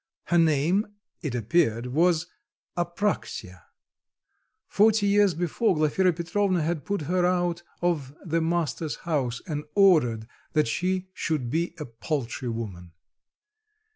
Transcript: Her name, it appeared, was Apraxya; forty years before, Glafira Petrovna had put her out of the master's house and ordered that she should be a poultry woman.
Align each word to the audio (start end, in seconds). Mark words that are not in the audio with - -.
Her 0.23 0.39
name, 0.39 0.95
it 1.21 1.35
appeared, 1.35 1.85
was 1.85 2.25
Apraxya; 2.75 3.61
forty 4.67 5.05
years 5.05 5.35
before, 5.35 5.75
Glafira 5.75 6.11
Petrovna 6.11 6.63
had 6.63 6.85
put 6.85 7.01
her 7.03 7.23
out 7.23 7.61
of 7.83 8.15
the 8.25 8.41
master's 8.41 8.95
house 9.05 9.43
and 9.45 9.63
ordered 9.75 10.27
that 10.53 10.67
she 10.67 11.09
should 11.13 11.51
be 11.51 11.75
a 11.77 11.85
poultry 11.85 12.49
woman. 12.49 12.93